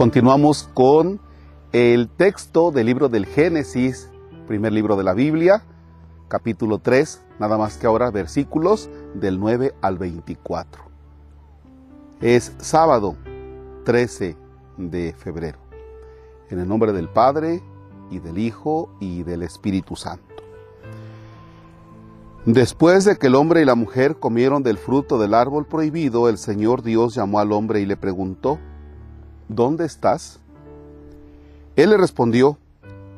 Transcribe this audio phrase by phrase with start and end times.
[0.00, 1.20] Continuamos con
[1.72, 4.08] el texto del libro del Génesis,
[4.46, 5.62] primer libro de la Biblia,
[6.28, 10.84] capítulo 3, nada más que ahora versículos del 9 al 24.
[12.22, 13.14] Es sábado
[13.84, 14.38] 13
[14.78, 15.58] de febrero.
[16.48, 17.62] En el nombre del Padre,
[18.10, 20.42] y del Hijo, y del Espíritu Santo.
[22.46, 26.38] Después de que el hombre y la mujer comieron del fruto del árbol prohibido, el
[26.38, 28.58] Señor Dios llamó al hombre y le preguntó,
[29.50, 30.38] ¿Dónde estás?
[31.74, 32.56] Él le respondió,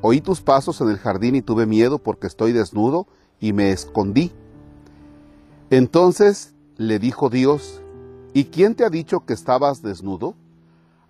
[0.00, 3.06] Oí tus pasos en el jardín y tuve miedo porque estoy desnudo
[3.38, 4.32] y me escondí.
[5.68, 7.82] Entonces le dijo Dios,
[8.32, 10.34] ¿y quién te ha dicho que estabas desnudo?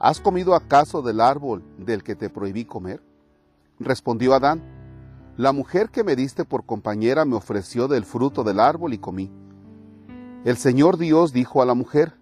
[0.00, 3.00] ¿Has comido acaso del árbol del que te prohibí comer?
[3.78, 4.60] Respondió Adán,
[5.36, 9.30] la mujer que me diste por compañera me ofreció del fruto del árbol y comí.
[10.44, 12.12] El Señor Dios dijo a la mujer,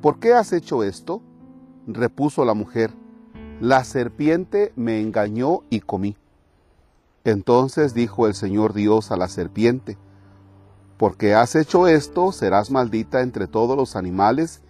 [0.00, 1.22] ¿por qué has hecho esto?
[1.86, 2.92] Repuso la mujer,
[3.60, 6.16] la serpiente me engañó y comí.
[7.24, 9.98] Entonces dijo el Señor Dios a la serpiente,
[10.96, 14.62] porque has hecho esto, serás maldita entre todos los animales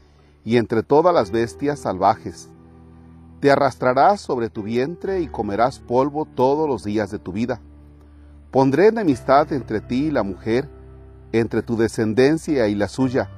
[0.45, 2.49] y entre todas las bestias salvajes
[3.43, 7.61] te arrastrarás sobre tu vientre y comerás polvo todos los días de tu vida.
[8.53, 10.69] Pondré enemistad entre ti y la mujer,
[11.33, 13.31] entre tu descendencia y la suya,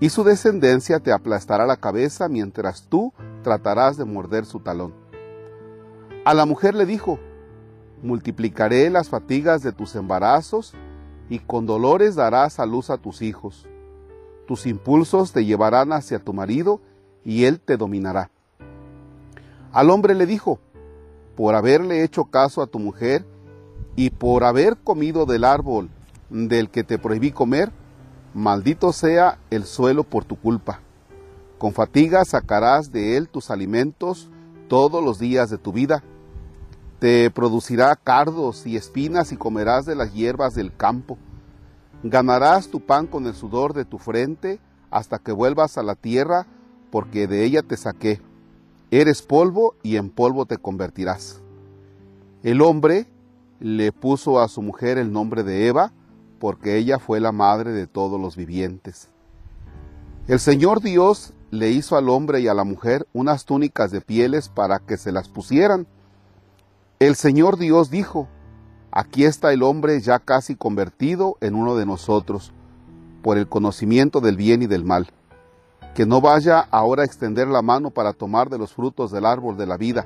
[0.00, 4.94] y su descendencia te aplastará la cabeza mientras tú tratarás de morder su talón.
[6.24, 7.18] A la mujer le dijo,
[8.02, 10.74] multiplicaré las fatigas de tus embarazos
[11.28, 13.66] y con dolores darás a luz a tus hijos.
[14.46, 16.80] Tus impulsos te llevarán hacia tu marido
[17.24, 18.30] y él te dominará.
[19.72, 20.60] Al hombre le dijo,
[21.36, 23.24] por haberle hecho caso a tu mujer
[23.94, 25.90] y por haber comido del árbol
[26.30, 27.72] del que te prohibí comer,
[28.36, 30.80] maldito sea el suelo por tu culpa.
[31.58, 34.28] Con fatiga sacarás de él tus alimentos
[34.68, 36.04] todos los días de tu vida.
[36.98, 41.16] Te producirá cardos y espinas y comerás de las hierbas del campo.
[42.02, 46.46] Ganarás tu pan con el sudor de tu frente hasta que vuelvas a la tierra,
[46.90, 48.20] porque de ella te saqué
[48.90, 51.40] Eres polvo y en polvo te convertirás.
[52.44, 53.06] El hombre
[53.58, 55.92] le puso a su mujer el nombre de Eva,
[56.38, 59.08] porque ella fue la madre de todos los vivientes.
[60.28, 64.48] El Señor Dios le hizo al hombre y a la mujer unas túnicas de pieles
[64.48, 65.86] para que se las pusieran.
[66.98, 68.28] El Señor Dios dijo,
[68.90, 72.52] aquí está el hombre ya casi convertido en uno de nosotros,
[73.22, 75.12] por el conocimiento del bien y del mal
[75.96, 79.56] que no vaya ahora a extender la mano para tomar de los frutos del árbol
[79.56, 80.04] de la vida,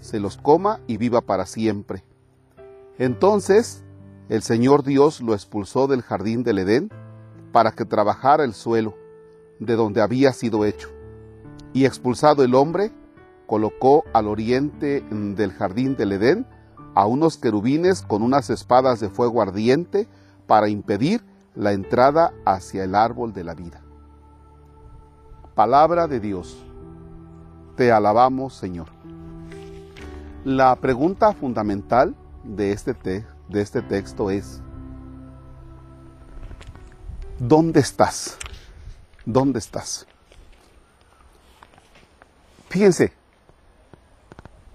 [0.00, 2.04] se los coma y viva para siempre.
[2.98, 3.83] Entonces
[4.28, 6.90] el Señor Dios lo expulsó del jardín del Edén
[7.52, 8.94] para que trabajara el suelo
[9.58, 10.88] de donde había sido hecho.
[11.72, 12.92] Y expulsado el hombre,
[13.46, 16.46] colocó al oriente del jardín del Edén
[16.94, 20.08] a unos querubines con unas espadas de fuego ardiente
[20.46, 21.22] para impedir
[21.54, 23.82] la entrada hacia el árbol de la vida.
[25.54, 26.64] Palabra de Dios.
[27.76, 28.88] Te alabamos, Señor.
[30.44, 32.14] La pregunta fundamental
[32.44, 34.60] de este, de este texto es,
[37.38, 38.36] ¿dónde estás?
[39.24, 40.06] ¿Dónde estás?
[42.68, 43.12] Fíjense,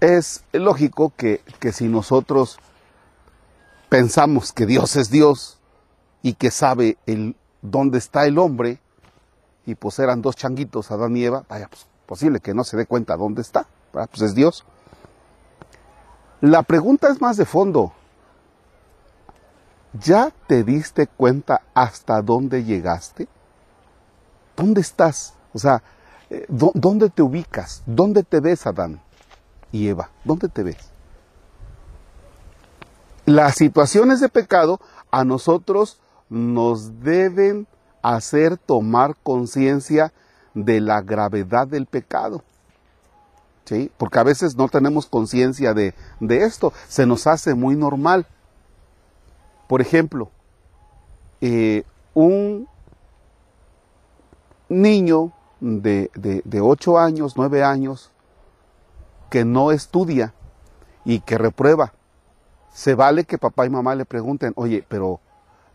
[0.00, 2.58] es lógico que, que si nosotros
[3.90, 5.58] pensamos que Dios es Dios
[6.22, 8.80] y que sabe el, dónde está el hombre,
[9.66, 12.86] y pues eran dos changuitos, Adán y Eva, vaya, pues posible que no se dé
[12.86, 14.64] cuenta dónde está, pues es Dios.
[16.40, 17.92] La pregunta es más de fondo.
[19.92, 23.28] ¿Ya te diste cuenta hasta dónde llegaste?
[24.56, 25.34] ¿Dónde estás?
[25.52, 25.82] O sea,
[26.28, 27.82] eh, ¿dónde te ubicas?
[27.86, 29.00] ¿Dónde te ves, Adán
[29.72, 30.10] y Eva?
[30.24, 30.90] ¿Dónde te ves?
[33.26, 34.80] Las situaciones de pecado
[35.10, 37.66] a nosotros nos deben
[38.02, 40.12] hacer tomar conciencia
[40.54, 42.42] de la gravedad del pecado.
[43.64, 43.90] ¿Sí?
[43.98, 45.94] Porque a veces no tenemos conciencia de,
[46.28, 48.26] esto, se nos hace muy normal.
[49.70, 50.32] Por ejemplo,
[51.40, 52.66] eh, un
[54.68, 58.10] niño de, de, de 8 años, 9 años,
[59.30, 60.34] que no estudia
[61.04, 61.92] y que reprueba,
[62.72, 65.20] se vale que papá y mamá le pregunten, oye, pero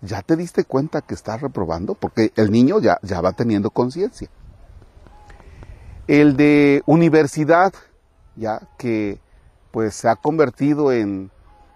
[0.02, 1.96] ¿ya te diste cuenta que estás reprobando?
[1.96, 4.28] Porque el niño ya, ya va teniendo conciencia.
[6.08, 7.74] El de universidad,
[8.36, 9.22] ya que
[9.72, 11.32] pues se ha convertido en,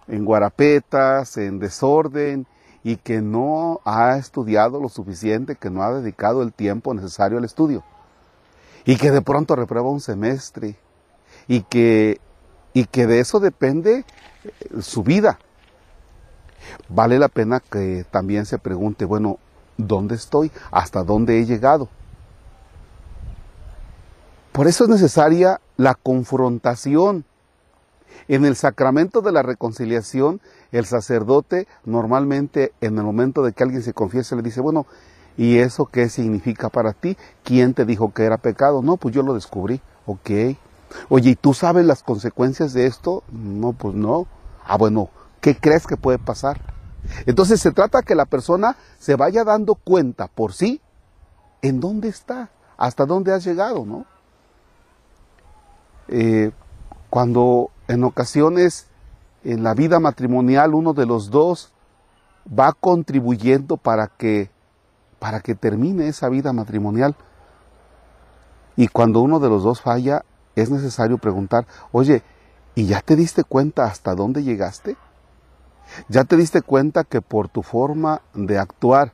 [0.09, 2.47] en guarapetas, en desorden
[2.83, 7.45] y que no ha estudiado lo suficiente, que no ha dedicado el tiempo necesario al
[7.45, 7.83] estudio.
[8.85, 10.75] y que de pronto reprueba un semestre
[11.47, 12.19] y que,
[12.73, 14.05] y que de eso depende
[14.43, 15.37] eh, su vida.
[16.87, 19.37] Vale la pena que también se pregunte, bueno,
[19.77, 20.51] ¿dónde estoy?
[20.71, 21.89] ¿Hasta dónde he llegado?
[24.51, 27.25] Por eso es necesaria la confrontación.
[28.27, 30.41] En el sacramento de la reconciliación,
[30.71, 34.85] el sacerdote normalmente en el momento de que alguien se confiese le dice, bueno,
[35.37, 37.17] ¿y eso qué significa para ti?
[37.43, 38.81] ¿Quién te dijo que era pecado?
[38.81, 39.81] No, pues yo lo descubrí.
[40.05, 40.29] Ok.
[41.09, 43.23] Oye, ¿y tú sabes las consecuencias de esto?
[43.31, 44.27] No, pues no.
[44.65, 45.09] Ah, bueno,
[45.41, 46.61] ¿qué crees que puede pasar?
[47.25, 50.81] Entonces se trata que la persona se vaya dando cuenta por sí
[51.61, 54.05] en dónde está, hasta dónde has llegado, ¿no?
[56.07, 56.51] Eh,
[57.09, 58.87] cuando en ocasiones
[59.43, 61.73] en la vida matrimonial uno de los dos
[62.47, 64.51] va contribuyendo para que
[65.17, 67.15] para que termine esa vida matrimonial.
[68.77, 70.23] Y cuando uno de los dos falla,
[70.55, 72.23] es necesario preguntar, oye,
[72.73, 74.95] ¿y ya te diste cuenta hasta dónde llegaste?
[76.07, 79.11] ¿Ya te diste cuenta que por tu forma de actuar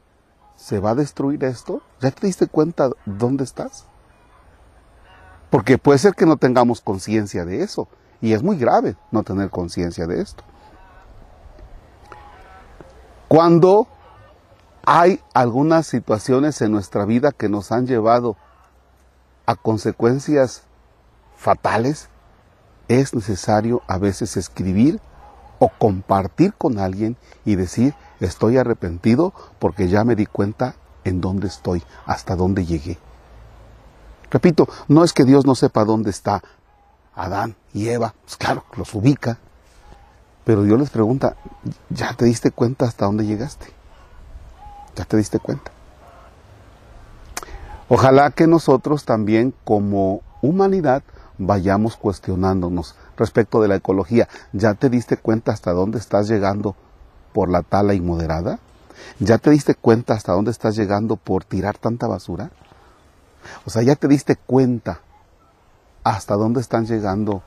[0.56, 1.82] se va a destruir esto?
[2.02, 3.88] ¿Ya te diste cuenta dónde estás?
[5.50, 7.88] Porque puede ser que no tengamos conciencia de eso.
[8.22, 10.44] Y es muy grave no tener conciencia de esto.
[13.28, 13.88] Cuando
[14.86, 18.38] hay algunas situaciones en nuestra vida que nos han llevado
[19.46, 20.64] a consecuencias
[21.36, 22.10] fatales,
[22.88, 25.00] es necesario a veces escribir
[25.60, 31.48] o compartir con alguien y decir, estoy arrepentido porque ya me di cuenta en dónde
[31.48, 32.98] estoy, hasta dónde llegué.
[34.30, 36.44] Repito, no es que Dios no sepa dónde está
[37.16, 39.38] Adán y Eva, pues claro, los ubica,
[40.44, 41.36] pero Dios les pregunta,
[41.90, 43.68] ¿ya te diste cuenta hasta dónde llegaste?
[44.96, 45.72] ¿Ya te diste cuenta?
[47.90, 51.04] Ojalá que nosotros también como humanidad
[51.38, 54.28] vayamos cuestionándonos respecto de la ecología.
[54.54, 56.76] ¿Ya te diste cuenta hasta dónde estás llegando
[57.34, 58.60] por la tala inmoderada?
[59.20, 62.52] ¿Ya te diste cuenta hasta dónde estás llegando por tirar tanta basura?
[63.66, 65.02] O sea, ¿ya te diste cuenta
[66.06, 67.42] hasta dónde están llegando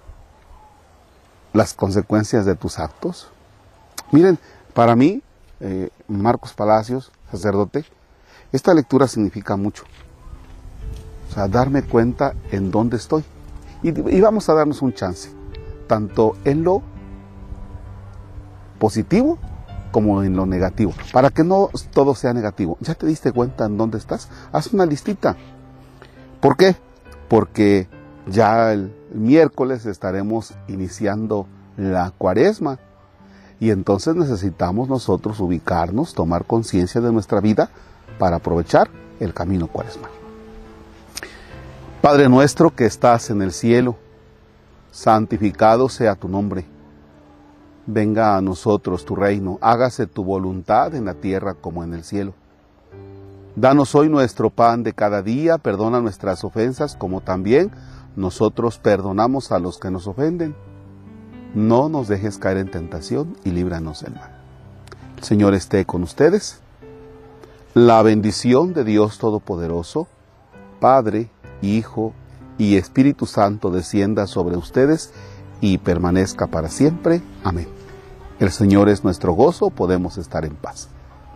[1.54, 3.28] las consecuencias de tus actos?
[4.10, 4.38] Miren,
[4.74, 5.22] para mí,
[5.60, 7.86] eh, Marcos Palacios, sacerdote,
[8.52, 9.84] esta lectura significa mucho.
[11.30, 13.24] O sea, darme cuenta en dónde estoy.
[13.82, 15.30] Y, vamos a darnos un chance,
[15.86, 16.82] tanto en lo
[18.80, 19.38] positivo
[19.92, 22.76] como en lo negativo, para que no todo sea negativo.
[22.80, 24.28] ¿Ya te diste cuenta en dónde estás?
[24.50, 25.36] Haz una listita.
[26.40, 26.74] ¿Por qué?
[27.28, 27.88] Porque
[28.30, 31.46] ya el miércoles estaremos iniciando
[31.76, 32.78] la cuaresma
[33.60, 37.70] y entonces necesitamos nosotros ubicarnos, tomar conciencia de nuestra vida
[38.18, 38.88] para aprovechar
[39.20, 40.08] el camino cuaresma.
[42.00, 43.96] Padre nuestro que estás en el cielo,
[44.92, 46.64] santificado sea tu nombre.
[47.86, 52.34] Venga a nosotros tu reino, hágase tu voluntad en la tierra como en el cielo.
[53.56, 57.72] Danos hoy nuestro pan de cada día, perdona nuestras ofensas como también
[58.18, 60.56] nosotros perdonamos a los que nos ofenden.
[61.54, 64.36] No nos dejes caer en tentación y líbranos del mal.
[65.16, 66.58] El Señor esté con ustedes.
[67.74, 70.08] La bendición de Dios Todopoderoso,
[70.80, 71.30] Padre,
[71.62, 72.12] Hijo
[72.58, 75.12] y Espíritu Santo descienda sobre ustedes
[75.60, 77.22] y permanezca para siempre.
[77.44, 77.68] Amén.
[78.40, 80.88] El Señor es nuestro gozo, podemos estar en paz.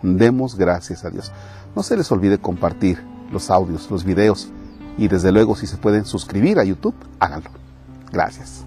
[0.02, 1.30] Demos gracias a Dios.
[1.76, 4.50] No se les olvide compartir los audios, los videos
[4.99, 7.50] y desde luego si se pueden suscribir a YouTube, háganlo.
[8.12, 8.64] Gracias.